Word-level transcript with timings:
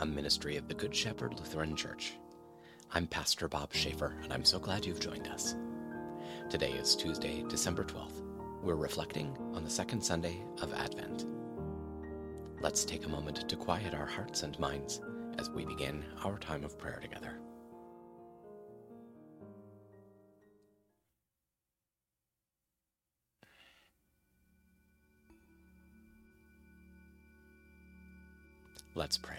A 0.00 0.06
ministry 0.06 0.56
of 0.56 0.68
the 0.68 0.74
Good 0.74 0.94
Shepherd 0.94 1.38
Lutheran 1.38 1.74
Church. 1.74 2.14
I'm 2.92 3.06
Pastor 3.06 3.48
Bob 3.48 3.72
Schaefer, 3.72 4.14
and 4.22 4.32
I'm 4.32 4.44
so 4.44 4.58
glad 4.58 4.86
you've 4.86 5.00
joined 5.00 5.26
us. 5.28 5.56
Today 6.48 6.72
is 6.72 6.94
Tuesday, 6.94 7.44
December 7.48 7.84
12th. 7.84 8.22
We're 8.62 8.76
reflecting 8.76 9.36
on 9.54 9.64
the 9.64 9.70
second 9.70 10.02
Sunday 10.02 10.42
of 10.62 10.72
Advent. 10.72 11.26
Let's 12.60 12.84
take 12.84 13.06
a 13.06 13.08
moment 13.08 13.48
to 13.48 13.56
quiet 13.56 13.94
our 13.94 14.06
hearts 14.06 14.42
and 14.42 14.58
minds 14.58 15.00
as 15.38 15.50
we 15.50 15.64
begin 15.64 16.04
our 16.24 16.38
time 16.38 16.64
of 16.64 16.78
prayer 16.78 16.98
together. 17.00 17.38
Let's 28.94 29.16
pray. 29.16 29.38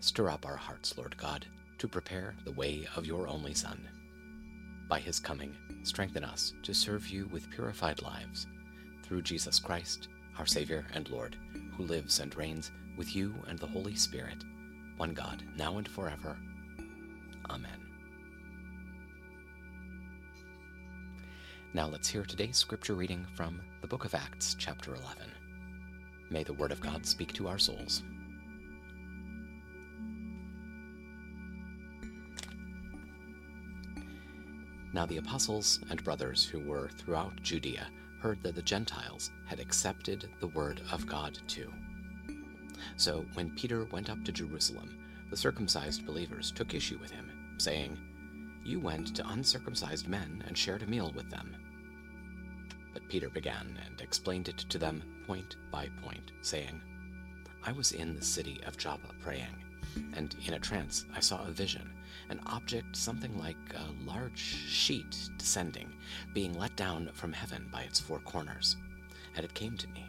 Stir 0.00 0.30
up 0.30 0.46
our 0.46 0.56
hearts, 0.56 0.96
Lord 0.96 1.16
God, 1.16 1.46
to 1.78 1.88
prepare 1.88 2.34
the 2.44 2.52
way 2.52 2.86
of 2.96 3.06
your 3.06 3.26
only 3.26 3.54
Son. 3.54 3.80
By 4.88 5.00
his 5.00 5.18
coming, 5.18 5.54
strengthen 5.82 6.24
us 6.24 6.54
to 6.62 6.72
serve 6.72 7.08
you 7.08 7.26
with 7.32 7.50
purified 7.50 8.00
lives. 8.00 8.46
Through 9.02 9.22
Jesus 9.22 9.58
Christ, 9.58 10.08
our 10.38 10.46
Savior 10.46 10.86
and 10.94 11.08
Lord, 11.10 11.36
who 11.76 11.84
lives 11.84 12.20
and 12.20 12.34
reigns 12.36 12.70
with 12.96 13.14
you 13.14 13.34
and 13.48 13.58
the 13.58 13.66
Holy 13.66 13.94
Spirit, 13.94 14.44
one 14.96 15.14
God, 15.14 15.42
now 15.56 15.78
and 15.78 15.88
forever. 15.88 16.36
Amen. 17.50 17.70
Now 21.74 21.86
let's 21.86 22.08
hear 22.08 22.24
today's 22.24 22.56
scripture 22.56 22.94
reading 22.94 23.26
from 23.34 23.60
the 23.82 23.88
book 23.88 24.04
of 24.04 24.14
Acts, 24.14 24.54
chapter 24.58 24.94
11. 24.94 25.30
May 26.30 26.44
the 26.44 26.54
Word 26.54 26.72
of 26.72 26.80
God 26.80 27.04
speak 27.04 27.32
to 27.34 27.48
our 27.48 27.58
souls. 27.58 28.02
Now 34.92 35.06
the 35.06 35.18
apostles 35.18 35.80
and 35.90 36.02
brothers 36.02 36.44
who 36.44 36.60
were 36.60 36.88
throughout 36.88 37.42
Judea 37.42 37.88
heard 38.20 38.42
that 38.42 38.54
the 38.54 38.62
Gentiles 38.62 39.30
had 39.46 39.60
accepted 39.60 40.28
the 40.40 40.48
word 40.48 40.80
of 40.90 41.06
God 41.06 41.38
too. 41.46 41.72
So 42.96 43.24
when 43.34 43.54
Peter 43.54 43.84
went 43.84 44.10
up 44.10 44.24
to 44.24 44.32
Jerusalem, 44.32 44.98
the 45.30 45.36
circumcised 45.36 46.06
believers 46.06 46.50
took 46.50 46.74
issue 46.74 46.98
with 46.98 47.10
him, 47.10 47.30
saying, 47.58 47.98
You 48.64 48.80
went 48.80 49.14
to 49.16 49.28
uncircumcised 49.28 50.08
men 50.08 50.42
and 50.46 50.56
shared 50.56 50.82
a 50.82 50.86
meal 50.86 51.12
with 51.14 51.30
them. 51.30 51.54
But 52.92 53.08
Peter 53.08 53.28
began 53.28 53.78
and 53.84 54.00
explained 54.00 54.48
it 54.48 54.58
to 54.70 54.78
them 54.78 55.02
point 55.26 55.56
by 55.70 55.88
point, 56.02 56.32
saying, 56.40 56.80
I 57.64 57.72
was 57.72 57.92
in 57.92 58.14
the 58.14 58.24
city 58.24 58.60
of 58.66 58.78
Joppa 58.78 59.12
praying, 59.20 59.54
and 60.14 60.34
in 60.46 60.54
a 60.54 60.58
trance 60.58 61.04
I 61.14 61.20
saw 61.20 61.44
a 61.44 61.50
vision, 61.50 61.90
an 62.30 62.40
object 62.46 62.96
something 62.96 63.36
like 63.38 63.56
a 63.74 64.08
large 64.08 64.38
sheet 64.38 65.30
descending, 65.38 65.92
being 66.34 66.54
let 66.54 66.74
down 66.76 67.10
from 67.14 67.32
heaven 67.32 67.68
by 67.72 67.82
its 67.82 68.00
four 68.00 68.20
corners, 68.20 68.76
and 69.36 69.44
it 69.44 69.54
came 69.54 69.76
to 69.76 69.88
me. 69.88 70.06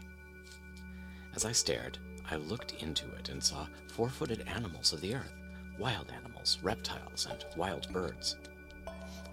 As 1.35 1.45
I 1.45 1.51
stared, 1.51 1.97
I 2.29 2.35
looked 2.35 2.81
into 2.81 3.09
it 3.13 3.29
and 3.29 3.43
saw 3.43 3.67
four 3.87 4.09
footed 4.09 4.47
animals 4.47 4.93
of 4.93 5.01
the 5.01 5.15
earth, 5.15 5.33
wild 5.77 6.11
animals, 6.11 6.59
reptiles, 6.61 7.27
and 7.29 7.45
wild 7.55 7.91
birds. 7.91 8.37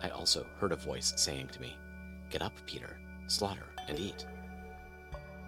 I 0.00 0.10
also 0.10 0.46
heard 0.58 0.72
a 0.72 0.76
voice 0.76 1.12
saying 1.16 1.48
to 1.48 1.60
me, 1.60 1.76
Get 2.30 2.42
up, 2.42 2.52
Peter, 2.66 2.98
slaughter 3.26 3.66
and 3.88 3.98
eat. 3.98 4.26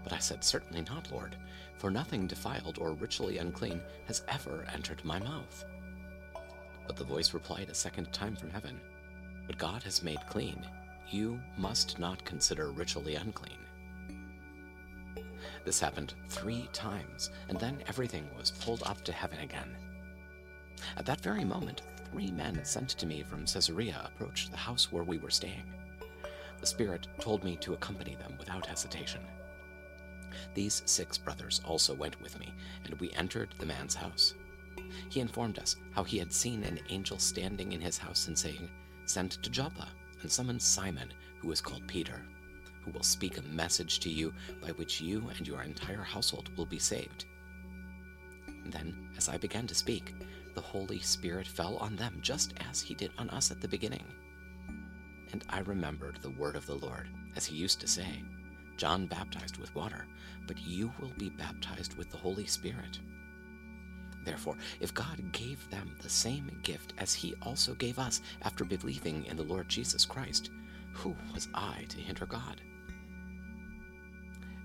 But 0.08 0.16
I 0.16 0.20
said, 0.20 0.42
Certainly 0.42 0.84
not, 0.88 1.12
Lord, 1.12 1.36
for 1.76 1.91
nothing 1.91 2.26
defiled 2.26 2.78
or 2.78 2.92
ritually 2.92 3.36
unclean 3.36 3.82
has 4.06 4.22
ever 4.28 4.66
entered 4.72 5.04
my 5.04 5.19
mouth. 5.19 5.66
But 6.86 6.96
the 6.96 7.04
voice 7.04 7.34
replied 7.34 7.69
a 7.69 7.74
second 7.74 8.10
time 8.10 8.34
from 8.34 8.48
heaven, 8.48 8.80
What 9.44 9.58
God 9.58 9.82
has 9.82 10.02
made 10.02 10.26
clean, 10.26 10.66
you 11.10 11.38
must 11.58 11.98
not 11.98 12.24
consider 12.24 12.70
ritually 12.70 13.16
unclean. 13.16 13.58
This 15.66 15.78
happened 15.78 16.14
three 16.30 16.70
times, 16.72 17.28
and 17.50 17.60
then 17.60 17.84
everything 17.86 18.26
was 18.38 18.52
pulled 18.52 18.84
up 18.84 19.04
to 19.04 19.12
heaven 19.12 19.41
again. 19.41 19.76
At 20.97 21.04
that 21.04 21.20
very 21.20 21.44
moment, 21.44 21.82
three 22.10 22.30
men 22.30 22.64
sent 22.64 22.88
to 22.91 23.04
me 23.04 23.22
from 23.22 23.44
Caesarea 23.44 24.00
approached 24.06 24.52
the 24.52 24.56
house 24.56 24.91
where 24.91 25.04
we 25.04 25.18
were 25.18 25.28
staying. 25.28 25.64
The 26.62 26.66
Spirit 26.66 27.08
told 27.20 27.44
me 27.44 27.56
to 27.56 27.74
accompany 27.74 28.14
them 28.14 28.36
without 28.38 28.64
hesitation. 28.64 29.20
These 30.55 30.83
six 30.87 31.19
brothers 31.19 31.61
also 31.65 31.94
went 31.94 32.21
with 32.22 32.39
me, 32.39 32.53
and 32.84 32.94
we 33.00 33.11
entered 33.12 33.55
the 33.59 33.66
man's 33.66 33.94
house. 33.94 34.34
He 35.11 35.21
informed 35.21 35.59
us 35.59 35.77
how 35.93 36.05
he 36.05 36.19
had 36.19 36.33
seen 36.33 36.62
an 36.65 36.81
angel 36.89 37.19
standing 37.19 37.72
in 37.72 37.81
his 37.81 37.99
house 37.99 38.28
and 38.28 38.39
saying, 38.39 38.69
Send 39.06 39.33
to 39.43 39.50
Joppa 39.50 39.89
and 40.22 40.31
summon 40.31 40.61
Simon, 40.61 41.12
who 41.41 41.50
is 41.53 41.61
called 41.61 41.87
Peter, 41.87 42.22
who 42.84 42.91
will 42.91 43.03
speak 43.03 43.39
a 43.39 43.43
message 43.43 44.00
to 44.00 44.11
you 44.11 44.33
by 44.61 44.69
which 44.72 45.00
you 45.00 45.28
and 45.37 45.47
your 45.47 45.62
entire 45.62 46.03
household 46.03 46.50
will 46.56 46.66
be 46.66 46.78
saved. 46.78 47.27
Then, 48.66 49.09
as 49.16 49.28
I 49.28 49.37
began 49.37 49.66
to 49.66 49.75
speak, 49.75 50.15
the 50.55 50.60
Holy 50.60 50.99
Spirit 51.00 51.47
fell 51.47 51.77
on 51.77 51.97
them 51.97 52.19
just 52.21 52.53
as 52.69 52.81
he 52.81 52.95
did 52.95 53.12
on 53.19 53.31
us 53.31 53.50
at 53.50 53.60
the 53.60 53.69
beginning. 53.69 54.05
And 55.33 55.45
I 55.49 55.60
remembered 55.60 56.19
the 56.21 56.31
word 56.31 56.56
of 56.56 56.66
the 56.66 56.75
Lord, 56.75 57.09
as 57.37 57.47
he 57.47 57.56
used 57.56 57.81
to 57.81 57.89
say, 57.89 58.22
John 58.78 59.06
baptized 59.06 59.59
with 59.59 59.75
water, 59.75 60.06
but 60.47 60.59
you 60.66 60.93
will 61.00 61.12
be 61.19 61.28
baptized 61.28 61.99
with 61.99 62.11
the 62.11 62.16
Holy 62.16 62.47
Spirit. 62.47 63.00
Therefore, 64.25 64.56
if 64.81 64.94
God 64.94 65.33
gave 65.33 65.69
them 65.69 65.94
the 66.00 66.09
same 66.09 66.50
gift 66.62 66.94
as 66.99 67.12
he 67.12 67.34
also 67.43 67.75
gave 67.75 67.99
us 67.99 68.21
after 68.43 68.65
believing 68.65 69.25
in 69.27 69.37
the 69.37 69.43
Lord 69.43 69.69
Jesus 69.69 70.05
Christ, 70.06 70.50
who 70.93 71.15
was 71.34 71.49
I 71.55 71.84
to 71.89 71.99
hinder 71.99 72.27
God? 72.27 72.61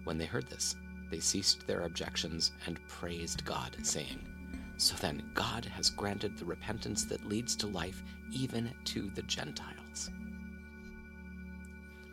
When 0.03 0.17
they 0.17 0.25
heard 0.25 0.47
this, 0.47 0.75
they 1.09 1.19
ceased 1.19 1.65
their 1.65 1.81
objections 1.81 2.51
and 2.65 2.85
praised 2.87 3.45
God, 3.45 3.77
saying, 3.81 4.19
So 4.77 4.95
then, 4.95 5.23
God 5.33 5.65
has 5.65 5.89
granted 5.89 6.37
the 6.37 6.45
repentance 6.45 7.05
that 7.05 7.25
leads 7.27 7.55
to 7.57 7.67
life 7.67 8.03
even 8.31 8.73
to 8.85 9.09
the 9.15 9.23
Gentiles. 9.23 10.09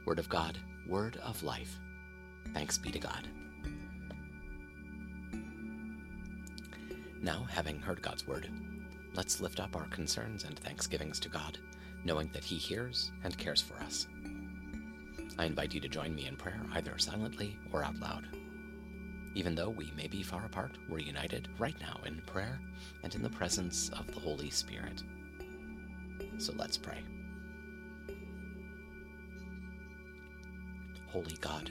Word 0.07 0.19
of 0.19 0.29
God, 0.29 0.59
word 0.87 1.19
of 1.23 1.43
life. 1.43 1.79
Thanks 2.53 2.79
be 2.79 2.91
to 2.91 2.99
God. 2.99 3.29
Now, 7.23 7.45
having 7.51 7.79
heard 7.79 8.01
God's 8.01 8.27
word, 8.27 8.51
let's 9.15 9.41
lift 9.41 9.61
up 9.61 9.77
our 9.77 9.87
concerns 9.87 10.45
and 10.45 10.59
thanksgivings 10.59 11.21
to 11.21 11.29
God, 11.29 11.59
knowing 12.05 12.31
that 12.33 12.45
He 12.45 12.57
hears 12.57 13.13
and 13.25 13.37
cares 13.37 13.61
for 13.61 13.75
us. 13.83 14.07
I 15.39 15.45
invite 15.45 15.75
you 15.75 15.81
to 15.81 15.89
join 15.89 16.15
me 16.15 16.27
in 16.27 16.37
prayer, 16.37 16.61
either 16.75 16.99
silently 16.99 17.57
or 17.73 17.85
out 17.85 17.99
loud. 18.01 18.27
Even 19.35 19.55
though 19.55 19.71
we 19.71 19.93
may 19.97 20.09
be 20.09 20.23
far 20.23 20.45
apart, 20.45 20.73
we're 20.89 20.99
united 20.99 21.49
right 21.59 21.79
now 21.81 22.01
in 22.05 22.21
prayer 22.27 22.59
and 23.05 23.15
in 23.15 23.23
the 23.23 23.31
presence 23.31 23.91
of 23.91 24.07
the 24.13 24.21
Holy 24.21 24.51
Spirit. 24.51 25.03
So 26.39 26.53
let's 26.57 26.77
pray. 26.77 27.03
Holy 31.09 31.37
God, 31.41 31.71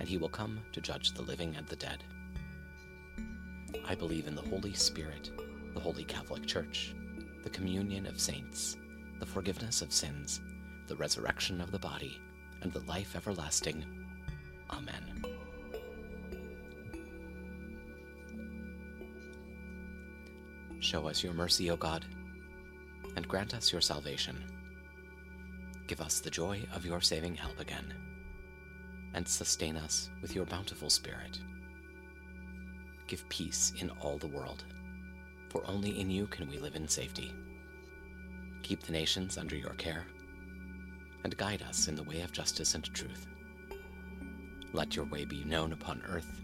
and 0.00 0.08
he 0.08 0.16
will 0.16 0.28
come 0.28 0.58
to 0.72 0.80
judge 0.80 1.12
the 1.12 1.22
living 1.22 1.54
and 1.56 1.66
the 1.68 1.76
dead. 1.76 2.02
I 3.86 3.94
believe 3.94 4.26
in 4.26 4.34
the 4.34 4.42
Holy 4.42 4.72
Spirit, 4.72 5.30
the 5.74 5.80
Holy 5.80 6.04
Catholic 6.04 6.46
Church, 6.46 6.94
the 7.44 7.50
communion 7.50 8.06
of 8.06 8.18
saints, 8.18 8.76
the 9.20 9.26
forgiveness 9.26 9.82
of 9.82 9.92
sins, 9.92 10.40
the 10.88 10.96
resurrection 10.96 11.60
of 11.60 11.70
the 11.70 11.78
body, 11.78 12.18
and 12.62 12.72
the 12.72 12.80
life 12.80 13.14
everlasting. 13.14 13.84
Amen. 14.70 15.24
Show 20.80 21.06
us 21.06 21.22
your 21.22 21.34
mercy, 21.34 21.70
O 21.70 21.76
God, 21.76 22.06
and 23.16 23.28
grant 23.28 23.54
us 23.54 23.70
your 23.70 23.82
salvation. 23.82 24.36
Give 25.86 26.00
us 26.00 26.20
the 26.20 26.30
joy 26.30 26.64
of 26.74 26.86
your 26.86 27.00
saving 27.00 27.34
help 27.34 27.60
again, 27.60 27.92
and 29.14 29.26
sustain 29.26 29.76
us 29.76 30.10
with 30.22 30.34
your 30.34 30.44
bountiful 30.46 30.90
Spirit. 30.90 31.38
Give 33.06 33.28
peace 33.28 33.72
in 33.78 33.90
all 34.00 34.18
the 34.18 34.28
world, 34.28 34.64
for 35.48 35.62
only 35.66 36.00
in 36.00 36.10
you 36.10 36.26
can 36.26 36.48
we 36.48 36.58
live 36.58 36.76
in 36.76 36.86
safety. 36.86 37.34
Keep 38.62 38.82
the 38.82 38.92
nations 38.92 39.36
under 39.36 39.56
your 39.56 39.74
care, 39.74 40.06
and 41.24 41.36
guide 41.36 41.62
us 41.62 41.88
in 41.88 41.94
the 41.94 42.04
way 42.04 42.20
of 42.20 42.32
justice 42.32 42.74
and 42.74 42.84
truth. 42.84 43.26
Let 44.72 44.94
your 44.94 45.06
way 45.06 45.24
be 45.24 45.42
known 45.44 45.72
upon 45.72 46.02
earth, 46.08 46.40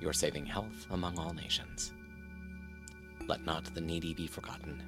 your 0.00 0.12
saving 0.12 0.46
health 0.46 0.86
among 0.90 1.18
all 1.18 1.34
nations. 1.34 1.92
Let 3.26 3.44
not 3.44 3.64
the 3.74 3.80
needy 3.80 4.14
be 4.14 4.28
forgotten, 4.28 4.80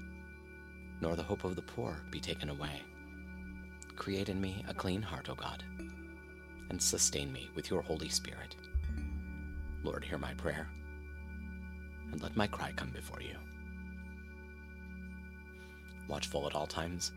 nor 1.00 1.16
the 1.16 1.22
hope 1.22 1.42
of 1.42 1.56
the 1.56 1.62
poor 1.62 1.96
be 2.10 2.20
taken 2.20 2.48
away. 2.48 2.82
Create 3.96 4.28
in 4.28 4.40
me 4.40 4.64
a 4.68 4.74
clean 4.74 5.02
heart, 5.02 5.28
O 5.28 5.34
God, 5.34 5.64
and 6.70 6.80
sustain 6.80 7.32
me 7.32 7.50
with 7.54 7.68
your 7.68 7.82
Holy 7.82 8.08
Spirit. 8.08 8.56
Lord, 9.82 10.04
hear 10.04 10.18
my 10.18 10.32
prayer, 10.34 10.68
and 12.12 12.22
let 12.22 12.36
my 12.36 12.46
cry 12.46 12.72
come 12.74 12.90
before 12.90 13.20
you. 13.20 13.36
Watchful 16.08 16.46
at 16.46 16.54
all 16.54 16.66
times, 16.66 17.12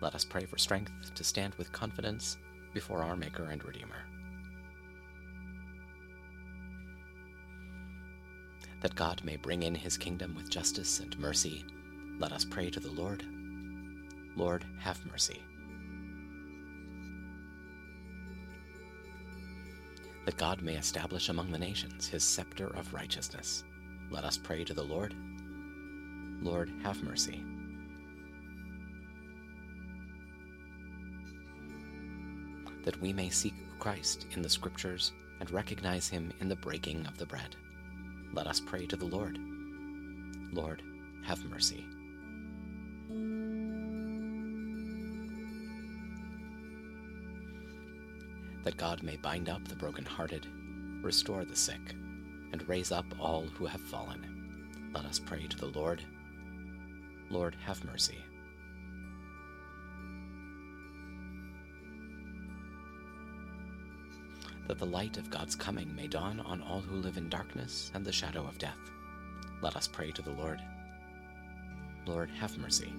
let 0.00 0.14
us 0.14 0.24
pray 0.24 0.44
for 0.44 0.58
strength 0.58 0.92
to 1.14 1.24
stand 1.24 1.54
with 1.56 1.72
confidence 1.72 2.38
before 2.72 3.02
our 3.02 3.16
Maker 3.16 3.44
and 3.44 3.64
Redeemer. 3.64 4.02
That 8.80 8.96
God 8.96 9.22
may 9.24 9.36
bring 9.36 9.62
in 9.62 9.74
his 9.74 9.96
kingdom 9.96 10.34
with 10.34 10.50
justice 10.50 11.00
and 11.00 11.16
mercy, 11.18 11.64
let 12.18 12.32
us 12.32 12.44
pray 12.44 12.70
to 12.70 12.80
the 12.80 12.90
Lord. 12.90 13.24
Lord, 14.36 14.64
have 14.80 15.04
mercy. 15.06 15.42
That 20.24 20.36
God 20.36 20.62
may 20.62 20.76
establish 20.76 21.28
among 21.28 21.50
the 21.50 21.58
nations 21.58 22.06
his 22.06 22.22
scepter 22.22 22.68
of 22.76 22.94
righteousness, 22.94 23.64
let 24.10 24.24
us 24.24 24.36
pray 24.36 24.64
to 24.64 24.74
the 24.74 24.84
Lord. 24.84 25.14
Lord, 26.40 26.72
have 26.82 27.02
mercy. 27.02 27.44
that 32.84 33.00
we 33.00 33.12
may 33.12 33.30
seek 33.30 33.54
Christ 33.78 34.26
in 34.32 34.42
the 34.42 34.48
Scriptures 34.48 35.12
and 35.40 35.50
recognize 35.50 36.08
him 36.08 36.32
in 36.40 36.48
the 36.48 36.56
breaking 36.56 37.06
of 37.06 37.18
the 37.18 37.26
bread. 37.26 37.56
Let 38.32 38.46
us 38.46 38.60
pray 38.60 38.86
to 38.86 38.96
the 38.96 39.04
Lord. 39.04 39.38
Lord, 40.52 40.82
have 41.24 41.44
mercy. 41.44 41.84
That 48.64 48.76
God 48.76 49.02
may 49.02 49.16
bind 49.16 49.48
up 49.48 49.66
the 49.66 49.76
brokenhearted, 49.76 50.46
restore 51.02 51.44
the 51.44 51.56
sick, 51.56 51.94
and 52.52 52.68
raise 52.68 52.92
up 52.92 53.06
all 53.18 53.46
who 53.46 53.66
have 53.66 53.80
fallen. 53.80 54.90
Let 54.94 55.04
us 55.04 55.18
pray 55.18 55.46
to 55.46 55.56
the 55.56 55.78
Lord. 55.78 56.02
Lord, 57.30 57.56
have 57.64 57.84
mercy. 57.84 58.18
that 64.68 64.78
the 64.78 64.86
light 64.86 65.18
of 65.18 65.28
God's 65.28 65.54
coming 65.54 65.94
may 65.94 66.06
dawn 66.06 66.40
on 66.40 66.62
all 66.62 66.80
who 66.80 66.96
live 66.96 67.18
in 67.18 67.28
darkness 67.28 67.90
and 67.92 68.04
the 68.04 68.10
shadow 68.10 68.46
of 68.46 68.58
death. 68.58 68.78
Let 69.60 69.76
us 69.76 69.86
pray 69.86 70.10
to 70.12 70.22
the 70.22 70.30
Lord. 70.30 70.60
Lord, 72.06 72.30
have 72.30 72.56
mercy. 72.56 72.92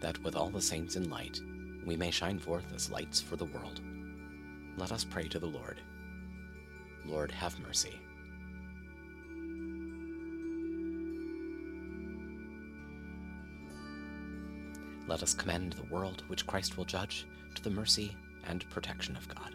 That 0.00 0.22
with 0.22 0.36
all 0.36 0.50
the 0.50 0.60
saints 0.60 0.96
in 0.96 1.10
light, 1.10 1.40
we 1.84 1.96
may 1.96 2.10
shine 2.10 2.38
forth 2.38 2.72
as 2.74 2.90
lights 2.90 3.20
for 3.20 3.36
the 3.36 3.46
world. 3.46 3.80
Let 4.76 4.92
us 4.92 5.04
pray 5.04 5.28
to 5.28 5.38
the 5.38 5.46
Lord. 5.46 5.80
Lord, 7.04 7.30
have 7.30 7.58
mercy. 7.60 8.00
let 15.08 15.22
us 15.22 15.34
commend 15.34 15.72
the 15.72 15.94
world 15.94 16.24
which 16.26 16.46
Christ 16.46 16.76
will 16.76 16.84
judge 16.84 17.26
to 17.54 17.62
the 17.62 17.70
mercy 17.70 18.16
and 18.44 18.68
protection 18.70 19.16
of 19.16 19.28
God. 19.28 19.54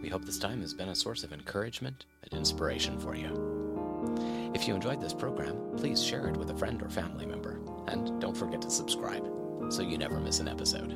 We 0.00 0.08
hope 0.08 0.24
this 0.24 0.38
time 0.38 0.60
has 0.60 0.74
been 0.74 0.90
a 0.90 0.94
source 0.94 1.24
of 1.24 1.32
encouragement 1.32 2.04
and 2.22 2.32
inspiration 2.32 2.96
for 2.98 3.16
you. 3.16 4.52
If 4.54 4.68
you 4.68 4.74
enjoyed 4.74 5.00
this 5.00 5.12
program, 5.12 5.56
please 5.76 6.02
share 6.02 6.28
it 6.28 6.36
with 6.36 6.50
a 6.50 6.56
friend 6.56 6.80
or 6.82 6.88
family 6.88 7.26
member, 7.26 7.60
and 7.88 8.20
don't 8.20 8.36
forget 8.36 8.62
to 8.62 8.70
subscribe 8.70 9.28
so 9.70 9.82
you 9.82 9.98
never 9.98 10.20
miss 10.20 10.40
an 10.40 10.48
episode. 10.48 10.92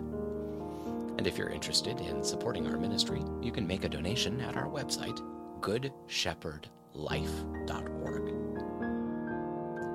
And 1.19 1.27
if 1.27 1.37
you're 1.37 1.51
interested 1.51 2.01
in 2.01 2.23
supporting 2.23 2.67
our 2.67 2.79
ministry, 2.79 3.23
you 3.41 3.53
can 3.53 3.67
make 3.67 3.85
a 3.85 3.89
donation 3.89 4.41
at 4.41 4.57
our 4.57 4.69
website, 4.69 5.21
goodshepherdlife.org. 5.61 8.23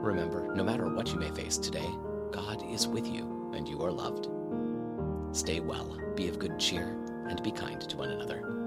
Remember, 0.03 0.53
no 0.53 0.63
matter 0.63 0.87
what 0.87 1.09
you 1.09 1.19
may 1.19 1.31
face 1.31 1.57
today, 1.57 1.89
God 2.31 2.63
is 2.71 2.87
with 2.87 3.07
you 3.07 3.51
and 3.55 3.67
you 3.67 3.81
are 3.83 3.91
loved. 3.91 4.29
Stay 5.35 5.59
well, 5.59 5.97
be 6.15 6.27
of 6.27 6.37
good 6.39 6.59
cheer, 6.59 6.95
and 7.27 7.41
be 7.43 7.51
kind 7.51 7.81
to 7.81 7.97
one 7.97 8.09
another. 8.09 8.66